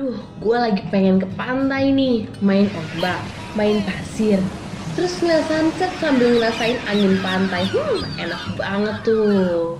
[0.00, 3.20] Duh, gue lagi pengen ke pantai nih, main ombak,
[3.52, 4.40] main pasir.
[4.96, 7.68] Terus ngeliat sunset sambil ngerasain angin pantai.
[7.68, 9.76] Hmm, enak banget tuh.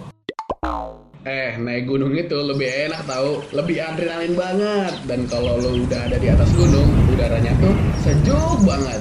[1.25, 4.93] Eh, naik gunung itu lebih enak tahu, lebih adrenalin banget.
[5.09, 7.73] Dan kalau lo udah ada di atas gunung, udaranya tuh
[8.05, 9.01] sejuk banget.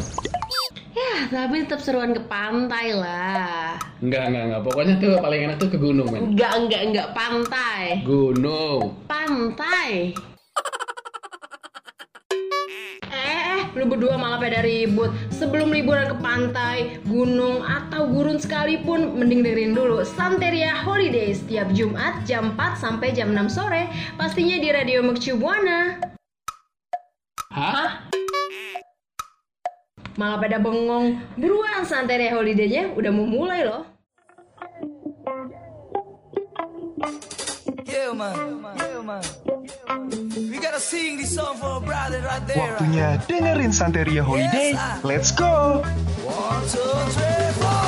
[0.96, 3.76] Ya, tapi tetap seruan ke pantai lah.
[4.00, 4.62] Enggak, enggak, enggak.
[4.72, 6.32] Pokoknya tuh paling enak tuh ke gunung, men.
[6.32, 8.08] Enggak, enggak, enggak pantai.
[8.08, 8.96] Gunung.
[9.04, 10.16] Pantai.
[13.76, 15.12] Lu berdua malah pada ribut.
[15.34, 22.24] Sebelum liburan ke pantai, gunung, atau gurun sekalipun, mending dengerin dulu Santeria Holiday setiap Jumat
[22.24, 23.92] jam 4 sampai jam 6 sore.
[24.16, 26.00] Pastinya di Radio Mercu Buana.
[27.50, 28.08] Hah?
[30.16, 31.20] Malah pada bengong.
[31.40, 33.99] Buruan Santeria Holiday-nya udah mau mulai loh.
[38.10, 38.66] Yeah, man.
[38.76, 39.22] Yeah, man.
[40.50, 42.58] We gotta sing this song for a brother right there.
[42.58, 44.74] Waktunya dengerin Santeria Holiday.
[45.06, 45.86] Let's go!
[46.26, 46.82] One, two,
[47.14, 47.86] three, four.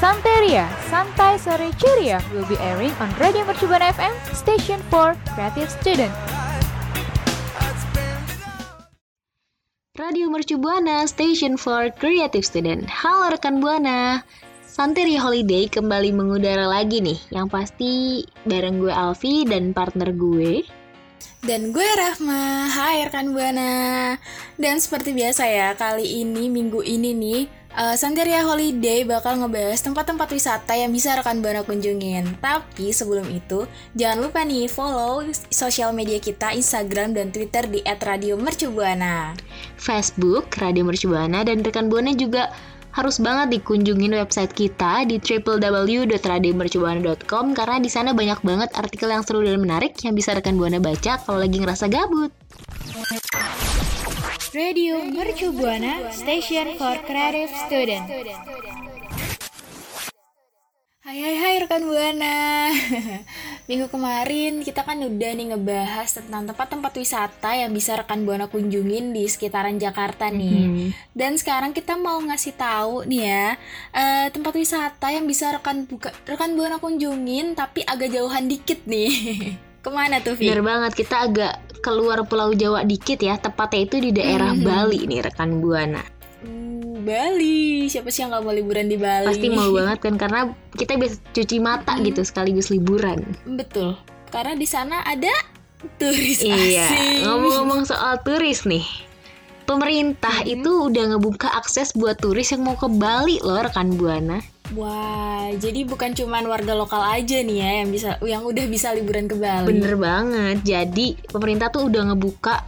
[0.00, 6.29] Santeria, Santai Sore Ceria will be airing on Radio Mercubuana FM, Station for Creative Student.
[10.10, 12.82] Radio Mercu Buana, Station for Creative Student.
[12.90, 14.26] Halo rekan Buana.
[14.66, 17.14] Santeria Holiday kembali mengudara lagi nih.
[17.30, 17.92] Yang pasti
[18.42, 20.66] bareng gue Alfi dan partner gue.
[21.46, 24.18] Dan gue Rahma, hai rekan Buana
[24.58, 30.30] Dan seperti biasa ya, kali ini, minggu ini nih uh, Santeria Holiday bakal ngebahas tempat-tempat
[30.32, 36.18] wisata yang bisa rekan Buana kunjungin Tapi sebelum itu, jangan lupa nih follow sosial media
[36.18, 39.34] kita Instagram dan Twitter di @radiomercubuana.
[39.76, 42.50] Facebook, Radio Mercu Buana, dan rekan Buana juga
[42.90, 49.46] harus banget dikunjungin website kita di www.radiomercubuana.com karena di sana banyak banget artikel yang seru
[49.46, 52.34] dan menarik yang bisa rekan Buana baca kalau lagi ngerasa gabut.
[54.50, 58.02] Radio Mercu Buana, Station for Creative Student.
[61.06, 62.74] Hai hai hai rekan Buana
[63.70, 69.14] Minggu kemarin kita kan udah nih ngebahas tentang tempat-tempat wisata yang bisa rekan Buana kunjungin
[69.14, 73.46] di sekitaran Jakarta nih Dan sekarang kita mau ngasih tahu nih ya
[73.94, 79.14] eh, Tempat wisata yang bisa rekan buka, rekan Buana kunjungin tapi agak jauhan dikit nih
[79.86, 80.50] Ke mana tuh Vi?
[80.50, 84.62] Bener banget, kita agak keluar Pulau Jawa dikit ya, tepatnya itu di daerah Mhm.
[84.62, 86.04] Bali nih rekan Buana.
[86.40, 89.26] Uh, Bali, siapa sih yang gak mau liburan di Bali?
[89.26, 90.40] Pasti mau banget kan karena
[90.72, 93.24] kita bisa cuci mata gitu sekaligus liburan.
[93.46, 93.96] Betul,
[94.28, 95.32] karena di sana ada
[95.96, 97.24] turis Iya, asing.
[97.24, 98.84] ngomong-ngomong soal turis nih.
[99.62, 100.54] Pemerintah Mm-hmm.
[100.56, 104.42] itu udah ngebuka akses buat turis yang mau ke Bali loh rekan Buana.
[104.78, 109.26] Wah, jadi bukan cuman warga lokal aja nih ya yang bisa yang udah bisa liburan
[109.26, 109.66] ke Bali.
[109.66, 110.62] Bener banget.
[110.62, 112.62] Jadi pemerintah tuh udah ngebuka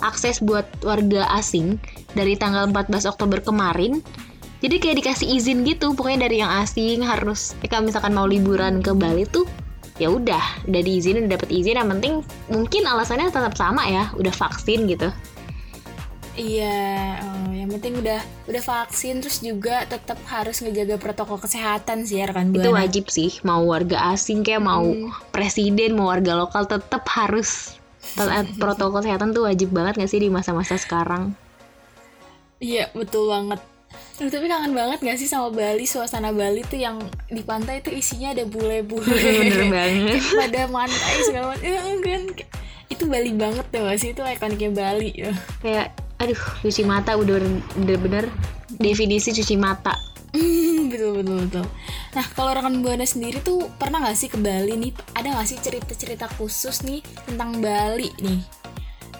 [0.00, 1.76] akses buat warga asing
[2.16, 4.00] dari tanggal 14 Oktober kemarin.
[4.64, 8.80] Jadi kayak dikasih izin gitu, pokoknya dari yang asing harus eh, kalau misalkan mau liburan
[8.80, 9.44] ke Bali tuh
[10.00, 11.76] ya udah, udah diizinin, udah dapet izin.
[11.76, 12.14] Yang penting
[12.48, 15.12] mungkin alasannya tetap sama ya, udah vaksin gitu.
[16.34, 18.18] Iya, oh, yang penting udah
[18.50, 23.38] udah vaksin terus juga tetap harus ngejaga protokol kesehatan sih ya rekan Itu wajib sih,
[23.46, 24.82] mau warga asing kayak mau
[25.30, 27.78] presiden, mau warga lokal tetap harus
[28.18, 31.38] taat protokol kesehatan tuh wajib banget gak sih di masa-masa sekarang?
[32.58, 33.62] Iya, betul banget.
[34.18, 36.98] Duh, tapi kangen banget gak sih sama Bali, suasana Bali tuh yang
[37.30, 39.06] di pantai tuh isinya ada bule-bule.
[39.38, 40.18] Bener banget.
[40.34, 41.62] Pada mantai segala macam.
[41.62, 42.22] Ya, kan.
[42.90, 44.10] Itu Bali banget tuh gak sih?
[44.10, 45.10] Itu ikoniknya Bali.
[45.14, 45.30] ya.
[45.62, 47.36] kayak aduh cuci mata udah
[47.76, 48.32] bener-bener
[48.80, 49.92] definisi cuci mata
[50.90, 51.66] betul betul betul.
[52.18, 54.92] Nah kalau rekan buana sendiri tuh pernah nggak sih ke Bali nih?
[55.14, 58.42] Ada nggak sih cerita-cerita khusus nih tentang Bali nih?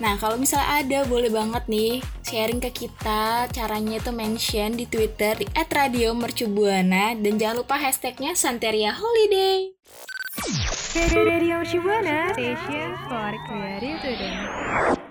[0.02, 5.38] Nah kalau misalnya ada boleh banget nih sharing ke kita caranya itu mention di Twitter
[5.38, 9.70] di @radiomercubuana dan jangan lupa hashtagnya Santeria Holiday.
[11.14, 15.03] Radio Mercu Buana, Station for Creative Student.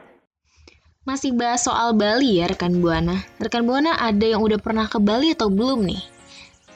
[1.04, 5.36] Masih bahas soal Bali ya rekan buana rekan buana ada yang udah pernah ke Bali
[5.36, 6.02] atau belum nih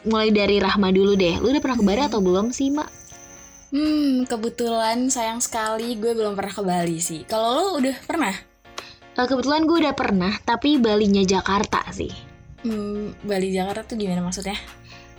[0.08, 2.90] mulai dari Rahma dulu deh lu udah pernah ke Bali atau belum sih mak
[3.68, 7.28] Hmm kebetulan sayang sekali gue belum pernah ke Bali sih.
[7.28, 8.32] Kalau lo udah pernah?
[9.18, 12.12] Eh, kebetulan gue udah pernah tapi Balinya Jakarta sih
[12.66, 14.58] Hmm, Bali Jakarta tuh gimana maksudnya?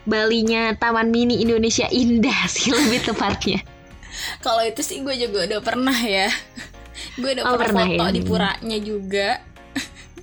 [0.09, 3.61] Balinya Taman Mini Indonesia Indah sih lebih tepatnya
[4.45, 6.29] Kalau itu sih gue juga udah pernah ya.
[7.15, 8.15] Gue udah Oh, pernah, foto ya?
[8.15, 9.29] di puranya juga.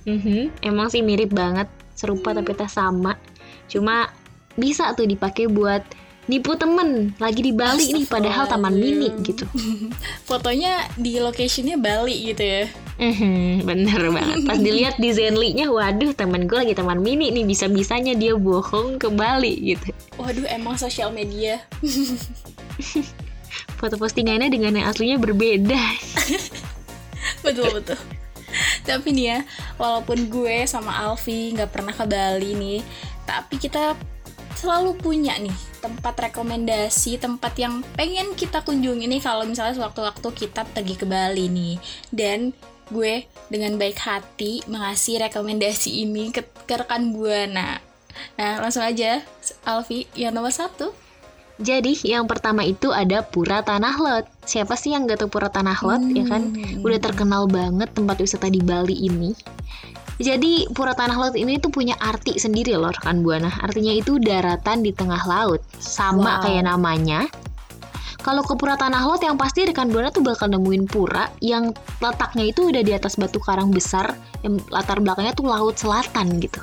[0.02, 3.18] Mhm, Emang sih mirip banget serupa tapi tak sama
[3.66, 4.06] Cuma
[4.54, 5.82] bisa tuh dipakai buat
[6.26, 9.46] nipu temen lagi di Bali nih padahal taman mini gitu.
[10.28, 12.64] Fotonya di locationnya Bali gitu ya.
[12.96, 14.38] Mhm, bener banget.
[14.42, 19.06] Pas dilihat di Zenly-nya, waduh temen gue lagi taman mini nih bisa-bisanya dia bohong ke
[19.06, 19.90] Bali gitu.
[20.16, 21.60] Waduh, emang sosial media.
[23.78, 25.78] Foto postingannya dengan yang aslinya berbeda.
[27.46, 27.98] betul betul.
[28.88, 29.38] Tapi nih ya,
[29.76, 32.80] walaupun gue sama Alfi nggak pernah ke Bali nih,
[33.26, 33.94] tapi kita
[34.56, 35.52] selalu punya nih
[35.84, 41.46] tempat rekomendasi tempat yang pengen kita kunjungi nih kalau misalnya sewaktu-waktu kita pergi ke Bali
[41.52, 41.76] nih.
[42.08, 42.56] Dan
[42.90, 47.82] gue dengan baik hati mengasih rekomendasi ini ke, ke rekan buana
[48.38, 49.20] nah langsung aja
[49.66, 50.94] Alfi yang nomor satu
[51.56, 54.24] Jadi yang pertama itu ada Pura Tanah Lot.
[54.44, 56.52] Siapa sih yang gak tahu Pura Tanah Lot ya kan?
[56.84, 59.32] Udah terkenal banget tempat wisata di Bali ini.
[60.20, 63.48] Jadi Pura Tanah Lot ini tuh punya arti sendiri loh rekan buana.
[63.64, 65.64] Artinya itu daratan di tengah laut.
[65.80, 66.42] Sama Wow.
[66.44, 67.20] kayak namanya.
[68.20, 71.70] Kalau ke Pura Tanah Lot yang pasti rekan buana tuh bakal nemuin pura yang
[72.02, 74.12] letaknya itu udah di atas batu karang besar
[74.42, 76.58] yang latar belakangnya tuh laut selatan gitu.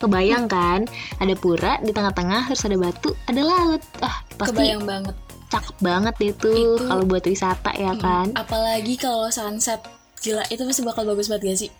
[0.00, 0.88] Kebayang kan?
[1.20, 3.82] Ada pura di tengah-tengah terus ada batu, ada laut.
[4.00, 5.16] Ah, pasti kebayang banget
[5.50, 8.30] cakep banget deh tuh Itu- kalau buat wisata ya kan.
[8.38, 9.82] apalagi kalau sunset
[10.22, 11.70] gila itu pasti bakal bagus banget gak sih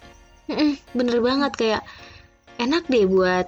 [0.50, 1.82] Mm-mm, bener banget kayak
[2.58, 3.46] enak deh buat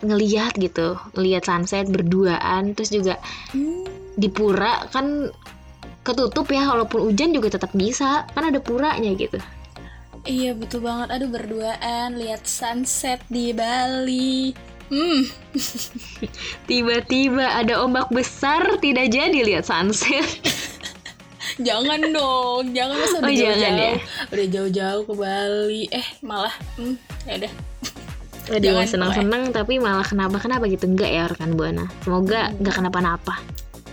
[0.00, 3.20] ngeliat gitu, ngeliat sunset berduaan terus juga
[4.16, 5.28] di pura kan
[6.00, 9.36] ketutup ya walaupun hujan juga tetap bisa kan ada puranya gitu.
[10.24, 11.08] Iya betul banget.
[11.14, 14.56] Aduh berduaan lihat sunset di Bali.
[14.88, 15.20] Hmm,
[16.68, 20.24] Tiba-tiba ada ombak besar tidak jadi lihat sunset.
[21.66, 23.92] jangan dong, jangan masa udah Oh, jangan jauh-jauh, ya?
[24.32, 25.82] udah jauh-jauh ke Bali.
[25.92, 26.96] Eh malah, hmm,
[27.28, 27.52] ya udah.
[28.48, 31.84] Aduh senang-senang tapi malah kenapa-kenapa gitu enggak ya rekan buana.
[32.00, 33.34] Semoga enggak kenapa-napa.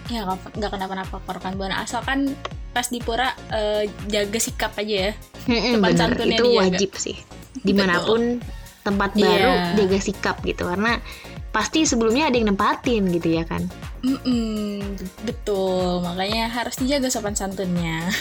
[0.08, 2.38] Ya nggak nggak kenapa-napa korban buana asalkan
[2.72, 5.14] pas di pura eh, jaga sikap aja ya.
[5.46, 6.60] Bener santunnya itu dijaga.
[6.62, 7.18] wajib sih
[7.62, 8.42] di mana pun
[8.82, 9.26] tempat Iya.
[9.26, 11.02] baru jaga sikap gitu karena
[11.50, 13.66] pasti sebelumnya ada yang nempatin gitu ya kan
[14.06, 14.86] Mm-mm,
[15.26, 18.06] betul, makanya harus dijaga sopan santunnya.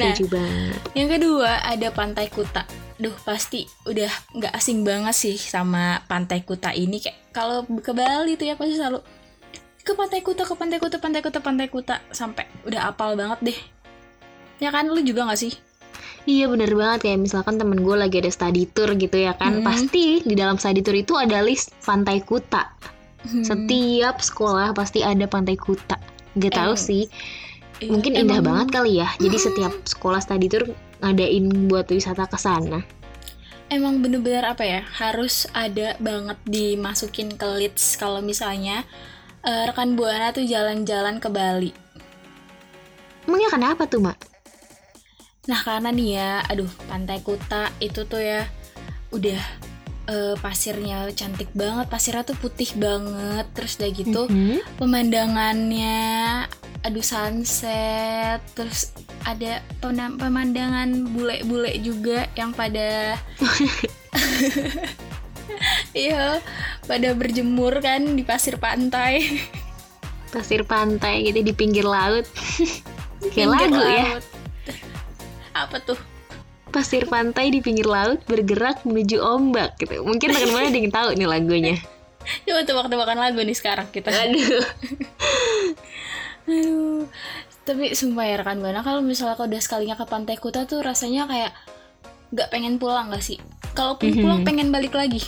[0.00, 2.64] Nah, banget Yang kedua ada Pantai Kuta.
[2.96, 6.96] Duh pasti udah nggak asing banget sih sama Pantai Kuta ini.
[6.96, 9.04] Kayak kalau ke Bali tuh ya pasti selalu
[9.84, 13.58] ke Pantai Kuta, ke Pantai Kuta, Pantai Kuta, Pantai Kuta sampai udah apal banget deh.
[14.64, 15.52] Ya kan lu juga nggak sih?
[16.24, 19.66] Iya bener banget kayak misalkan temen gue lagi ada study tour gitu ya kan Mm-mm.
[19.66, 22.72] pasti di dalam study tour itu ada list pantai kuta
[23.20, 23.44] Hmm.
[23.44, 26.00] setiap sekolah pasti ada pantai kuta
[26.34, 27.04] Gak tahu Emang- sih
[27.76, 30.64] Iya, mungkin indah emang- banget kali ya jadi setiap sekolah study tour
[30.98, 32.80] ngadain buat wisata ke sana
[33.68, 34.80] Emang bener-bener apa ya?
[34.90, 38.88] Harus ada banget dimasukin ke list kalau misalnya
[39.42, 41.70] eh, rekan buana tuh jalan-jalan ke Bali.
[43.22, 44.16] emangnya kenapa tuh mak
[45.50, 48.46] Nah karena nih ya, aduh Pantai Kuta itu tuh ya
[49.10, 49.42] udah
[50.06, 54.58] eh, pasirnya cantik banget, pasirnya tuh putih banget, terus udah gitu Mhm.
[54.78, 56.46] pemandangannya,
[56.82, 63.18] aduh sunset, terus ada pemandangan bule-bule juga yang pada
[65.92, 66.40] iya
[66.86, 69.44] pada berjemur kan di pasir pantai
[70.30, 72.24] pasir pantai gitu di pinggir laut
[73.34, 74.24] kayak lagu ya laut.
[75.66, 75.98] Apa tuh?
[76.70, 80.06] Pasir pantai di pinggir laut bergerak menuju ombak gitu.
[80.06, 81.76] Mungkin teman teman ada yang tahu nih lagunya.
[82.46, 84.12] Coba tebak-tebakan lagu nih sekarang kita.
[84.12, 84.62] Aduh.
[86.50, 87.06] Aduh,
[87.62, 91.28] tapi sumpah ya rekan buana kalau misalnya kau udah sekalinya ke Pantai Kuta tuh rasanya
[91.30, 91.52] kayak
[92.30, 93.38] nggak pengen pulang gak sih?
[93.74, 94.22] Kalaupun Mhm.
[94.22, 95.22] pulang pengen balik lagi.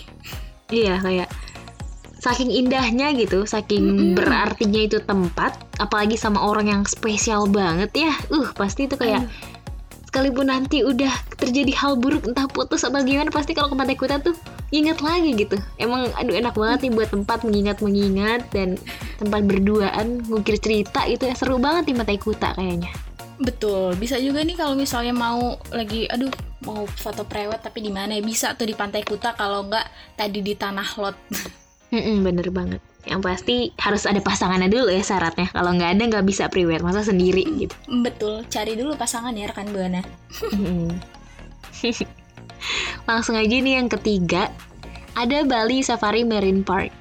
[0.72, 1.28] iya kayak
[2.16, 8.12] saking indahnya gitu saking berartinya itu tempat apalagi sama orang yang spesial banget ya.
[8.32, 9.28] Uh pasti itu kayak
[10.12, 11.08] sekalipun nanti udah
[11.40, 14.36] terjadi hal buruk entah putus atau gimana pasti kalau ke pantai kuta tuh
[14.68, 15.56] ingat lagi gitu.
[15.80, 18.76] Emang aduh enak banget nih buat tempat mengingat mengingat dan
[19.16, 21.32] tempat berduaan ngukir cerita itu ya.
[21.32, 22.92] Seru banget di pantai kuta kayaknya.
[23.40, 26.28] Betul, bisa juga nih kalau misalnya mau lagi, aduh
[26.68, 28.20] mau foto prewed tapi di mana ya?
[28.20, 31.16] Bisa tuh di Pantai Kuta kalau nggak tadi di Tanah Lot.
[31.90, 36.26] Mm-mm, bener banget yang pasti harus ada pasangannya dulu ya syaratnya kalau nggak ada nggak
[36.26, 40.02] bisa priwet masa sendiri gitu Betul, cari dulu pasangan ya rekan buana.
[40.54, 40.94] Mm-mm.
[43.10, 44.54] Langsung aja nih yang ketiga,
[45.18, 46.94] ada Bali Safari Marine Park.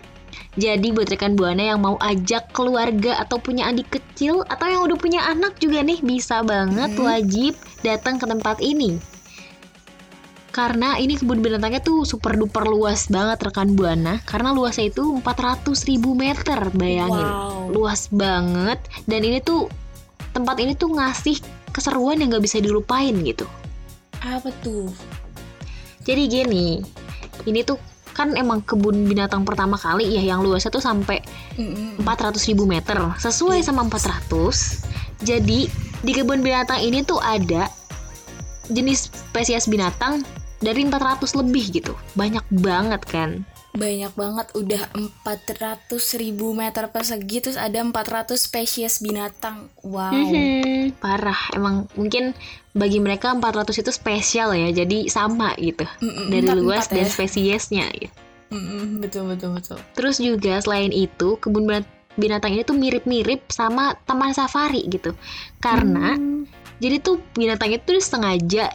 [0.60, 5.00] Jadi buat rekan buana yang mau ajak keluarga atau punya adik kecil atau yang udah
[5.00, 7.56] punya anak juga nih bisa banget wajib
[7.88, 9.00] datang ke tempat ini.
[10.52, 15.64] Karena ini kebun binatangnya tuh super duper luas banget rekan Buana Karena luasnya itu 400
[15.88, 17.72] ribu meter bayangin Wow.
[17.72, 19.72] Luas banget Dan ini tuh
[20.36, 21.40] tempat ini tuh ngasih
[21.72, 23.48] keseruan yang gak bisa dilupain gitu
[24.20, 24.92] Apa tuh?
[26.04, 26.84] Jadi gini
[27.48, 27.80] Ini tuh
[28.12, 31.24] kan emang kebun binatang pertama kali ya yang luasnya tuh sampai
[31.56, 32.04] Mm-mm.
[32.04, 34.28] 400 ribu meter sesuai sama 400
[35.24, 37.72] jadi di kebun binatang ini tuh ada
[38.68, 40.28] jenis spesies binatang
[40.62, 43.32] dari 400 lebih gitu banyak banget kan
[43.72, 45.88] Banyak banget, udah 400
[46.20, 52.36] ribu meter persegi Terus ada 400 spesies binatang Wow Mhm, parah emang mungkin
[52.72, 57.08] bagi mereka 400 itu spesial ya jadi sama gitu Mm-mm, dari empat- luas empat dan
[57.08, 57.12] ya.
[57.12, 58.12] spesiesnya gitu.
[58.52, 63.96] Mm-mm, Betul, betul, betul Terus juga selain itu kebun binat- binatang ini tuh mirip-mirip sama
[64.04, 65.16] taman safari gitu.
[65.58, 66.44] Karena Hmm.
[66.78, 68.68] jadi tuh binatang itu sengaja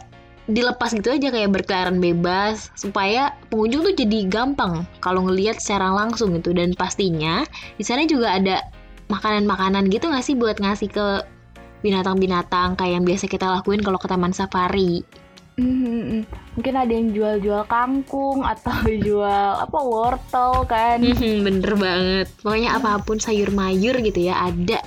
[0.47, 6.31] dilepas gitu aja kayak berkeliaran bebas supaya pengunjung tuh jadi gampang kalau ngelihat secara langsung
[6.39, 7.43] gitu dan pastinya
[7.75, 8.63] di sana juga ada
[9.11, 11.05] makanan-makanan gitu nggak sih buat ngasih ke
[11.83, 15.05] binatang-binatang kayak yang biasa kita lakuin kalau ke taman safari.
[15.57, 16.21] Hmm,
[16.53, 22.27] mungkin ada yang jual-jual kangkung atau jual apa wortel kan Mhm, Bener banget.
[22.45, 24.81] Pokoknya apa pun sayur mayur gitu ya ada.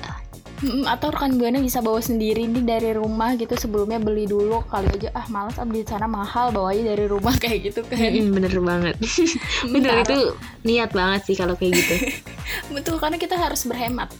[0.60, 4.92] Mm, Atau rekan Buana bisa bawa sendiri nih dari rumah gitu Sebelumnya beli dulu Kali
[4.92, 7.96] aja ah males ah beli di sana mahal Bawa aja dari rumah kayak gitu kan
[7.96, 8.94] Mm-mm, bener banget.
[9.72, 10.18] bener itu
[10.60, 11.94] niat banget sih kalau kayak gitu.
[12.76, 14.12] Betul karena kita harus berhemat.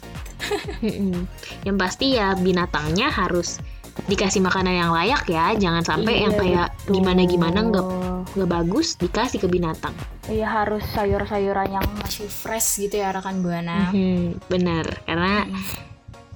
[1.63, 3.61] Yang pasti ya binatangnya harus
[4.09, 6.93] dikasih makanan yang layak ya, jangan sampai yang Iya, kayak betul.
[6.97, 7.87] gimana-gimana nggak
[8.33, 9.93] nggak bagus dikasih ke binatang.
[10.25, 15.45] Iya harus sayur-sayuran yang Masih fresh gitu ya rekan Buana Mhm, bener, karena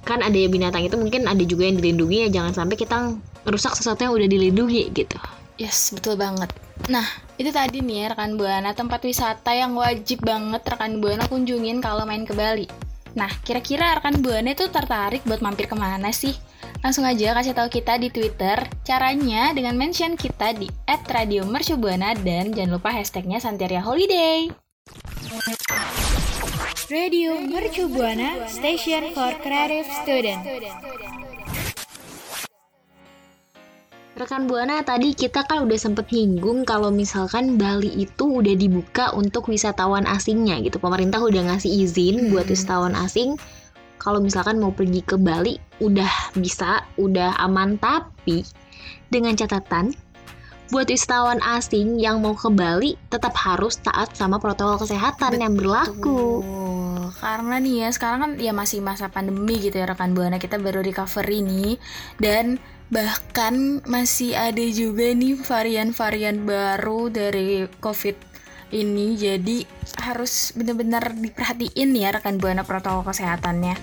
[0.05, 4.05] kan ada binatang itu mungkin ada juga yang dilindungi ya, jangan sampai kita merusak sesuatu
[4.05, 5.17] yang udah dilindungi gitu.
[5.57, 6.51] Yes, betul banget.
[6.91, 7.07] Nah,
[7.39, 12.03] itu tadi nih ya rekan Buana tempat wisata yang wajib banget rekan Buana kunjungin kalau
[12.03, 12.67] main ke Bali.
[13.15, 16.35] Nah, kira-kira rekan Buana itu tertarik buat mampir ke mana sih?
[16.83, 18.67] Langsung aja kasih tahu kita di Twitter.
[18.83, 24.51] Caranya dengan mention kita di @radiomercubuana dan jangan lupa hashtagnya Santeria Holiday.
[26.85, 30.45] Radio Mercu Buana, Station for Creative Student.
[34.13, 39.49] Rekan Buana tadi kita kan udah sempet nyinggung kalau misalkan Bali itu udah dibuka untuk
[39.49, 40.77] wisatawan asingnya gitu.
[40.77, 43.33] Pemerintah udah ngasih izin buat wisatawan asing
[43.97, 48.45] kalau misalkan mau pergi ke Bali udah bisa, udah aman tapi
[49.09, 49.89] dengan catatan
[50.73, 56.41] buat wisatawan asing yang mau ke Bali tetap harus taat sama protokol kesehatan yang berlaku.
[57.21, 60.81] Karena nih ya sekarang kan ya masih masa pandemi gitu ya rekan buana kita baru
[60.81, 61.77] recovery nih
[62.17, 62.57] dan
[62.89, 68.35] bahkan masih ada juga nih varian-varian baru dari COVID
[68.73, 69.65] ini jadi
[70.01, 73.77] harus benar-benar diperhatiin ya rekan buana protokol kesehatannya.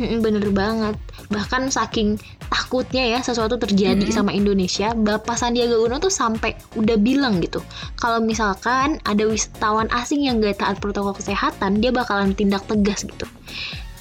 [0.00, 0.98] Bener banget.
[1.30, 2.18] Bahkan saking
[2.64, 7.60] takutnya ya sesuatu terjadi sama Indonesia, Bapak Sandiaga Uno tuh sampai udah bilang gitu.
[8.00, 13.28] Kalau misalkan ada wisatawan asing yang gak taat protokol kesehatan, dia bakalan tindak tegas gitu.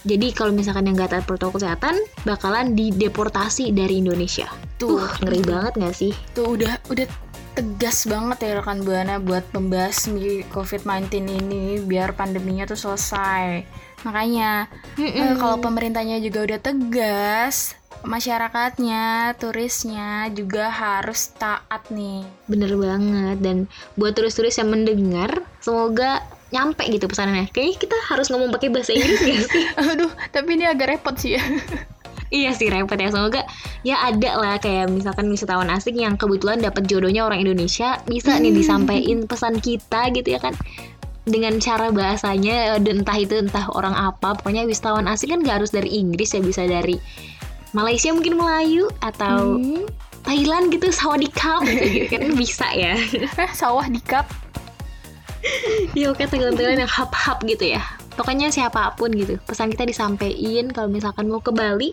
[0.07, 4.47] Jadi kalau misalkan yang gak taat protokol kesehatan, bakalan dideportasi dari Indonesia.
[4.79, 6.15] Tuh, Uh, ngeri banget gak sih?
[6.31, 7.07] Tuh udah udah
[7.53, 13.67] tegas banget ya rekan buana buat membasmi COVID-19 ini biar pandeminya tuh selesai.
[14.03, 14.67] Makanya
[14.99, 22.25] eh, kalau pemerintahnya juga udah tegas, masyarakatnya, turisnya juga harus taat nih.
[22.49, 23.37] Bener banget.
[23.39, 23.57] Dan
[23.93, 27.49] buat turis-turis yang mendengar, semoga nyampe gitu pesanannya.
[27.53, 29.65] Kayaknya kita harus ngomong pakai bahasa Inggris gak sih?
[29.93, 31.43] Aduh, tapi ini agak repot sih ya.
[32.33, 33.45] Iya sih repot ya semoga
[33.85, 38.49] ya ada lah kayak misalkan wisatawan asing yang kebetulan dapat jodohnya orang Indonesia bisa nih
[38.49, 40.57] disampaikan pesan kita gitu ya kan
[41.29, 45.93] dengan cara bahasanya entah itu entah orang apa pokoknya wisatawan asing kan gak harus dari
[45.93, 46.97] Inggris ya bisa dari
[47.73, 49.57] Malaysia mungkin Melayu atau
[50.23, 52.07] Thailand gitu sawadikap gitu.
[52.13, 52.95] Kan bisa ya.
[53.43, 54.29] Eh, sawah di cup.
[55.91, 57.83] ya oke Thailand-Thailand yang hap-hap gitu ya.
[58.15, 59.35] Pokoknya siapa pun gitu.
[59.43, 61.91] Pesan kita disampaikan kalau misalkan mau ke Bali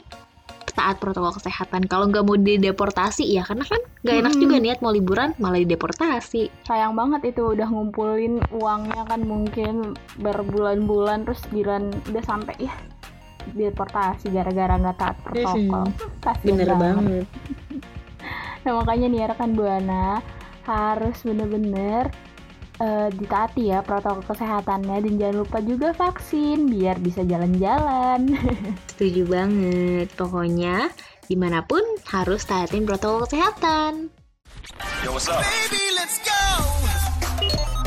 [0.80, 1.84] taat protokol kesehatan.
[1.90, 6.48] Kalau nggak mau dideportasi ya karena kan nggak enak juga niat mau liburan malah dideportasi.
[6.64, 12.72] Sayang banget itu udah ngumpulin uangnya kan mungkin berbulan-bulan terus giran udah sampai ya
[13.52, 15.86] deportasi gara-gara nggak taat protokol.
[16.22, 17.26] Kasian bener banget.
[18.60, 20.20] Nah makanya nih ya rekan buana
[20.68, 22.12] harus bener-bener
[22.76, 28.36] eh, ditaati ya protokol kesehatannya dan jangan lupa juga vaksin biar bisa jalan-jalan.
[28.92, 30.12] setuju banget.
[30.12, 30.92] Pokoknya
[31.24, 31.80] di mana pun
[32.12, 34.12] harus taatin protokol kesehatan.
[35.00, 35.40] Yo, what's up?
[35.40, 35.90] Baby,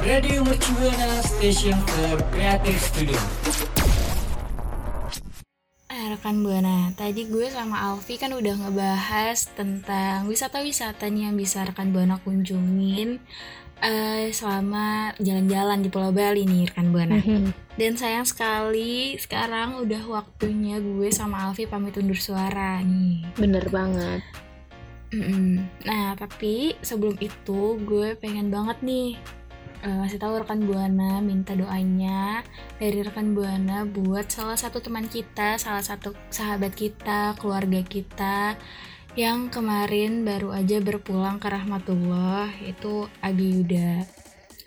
[0.03, 3.72] Radio Mercubuana Station for Creative Studio.
[6.13, 11.89] Rekan Buana, tadi gue sama Alfi kan udah ngebahas tentang wisata-wisata nih yang bisa rekan
[11.89, 13.17] Buana kunjungin
[13.81, 17.17] eh, selama jalan-jalan di Pulau Bali nih rekan Buana.
[17.73, 23.25] Dan sayang sekali sekarang udah waktunya gue sama Alfi pamit undur suara nih.
[23.33, 24.21] Bener banget.
[25.17, 25.65] Mm-mm.
[25.81, 29.17] Nah, tapi sebelum itu gue pengen banget nih
[29.83, 32.41] eh, ngasih tahu rekan Buana minta doanya
[32.79, 38.55] dari rekan Buana buat salah satu teman kita, salah satu sahabat kita, keluarga kita
[39.13, 44.09] yang kemarin baru aja berpulang ke rahmatullah itu Abi Yuda.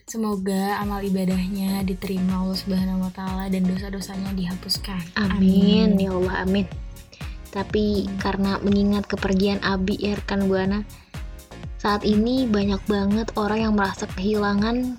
[0.07, 5.03] Semoga amal ibadahnya diterima Allah Subhanahu wa taala dan dosa-dosanya dihapuskan.
[5.19, 6.63] Amin, ya Allah amin.
[7.51, 10.87] Tapi karena mengingat kepergian Abi ya rekan Buana,
[11.83, 14.95] saat ini banyak banget orang yang merasa kehilangan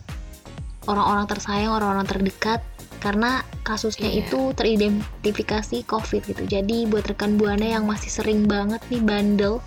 [0.87, 2.63] orang-orang tersayang, orang-orang terdekat
[2.97, 4.25] karena kasusnya Iya.
[4.25, 6.43] itu teridentifikasi COVID gitu.
[6.49, 9.61] Jadi buat rekan Buana yang masih sering banget nih bandel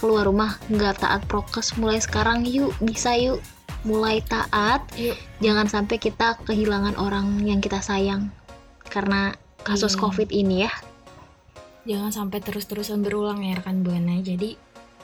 [0.00, 3.44] keluar rumah nggak taat prokes mulai sekarang yuk bisa yuk
[3.84, 5.12] mulai taat Yuk.
[5.44, 8.32] jangan sampai kita kehilangan orang yang kita sayang
[8.88, 10.00] karena kasus Iya.
[10.00, 10.72] covid ini ya
[11.80, 14.20] Jangan sampai terus-terusan berulang ya rekan Buana.
[14.20, 14.52] Jadi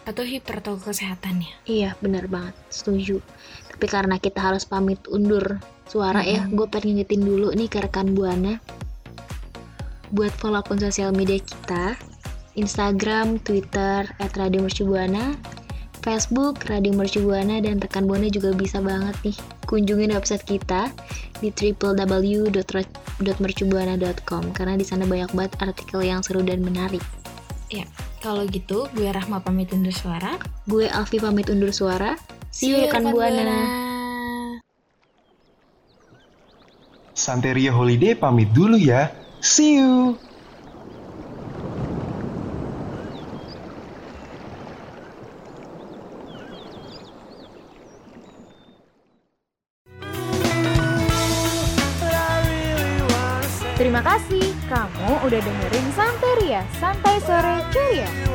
[0.06, 1.66] patuhi protokol kesehatannya.
[1.66, 3.18] Iya benar banget setuju
[3.76, 6.56] tapi karena kita harus pamit undur suara ya Mm-mm.
[6.56, 8.56] gue pengen ngingetin dulu nih ke rekan buana
[10.16, 11.92] buat follow akun sosial media kita
[12.56, 15.36] Instagram, Twitter @radiomercubuana
[16.00, 19.36] Facebook Radio Mercubuana dan rekan buana juga bisa banget nih
[19.68, 20.88] kunjungin website kita
[21.44, 27.04] di www.mercubuana.com karena di sana banyak banget artikel yang seru dan menarik.
[28.26, 30.35] Kalau gitu, gue Rahma pamit undur suara.
[30.66, 32.18] Gue Alfi pamit undur suara.
[32.50, 33.54] See you rekan buana.
[37.14, 39.14] Santeria Holiday pamit dulu ya.
[39.38, 40.18] See you.
[56.81, 58.25] Santai Sore Ceria.